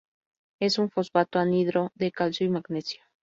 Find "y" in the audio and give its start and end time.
2.47-2.49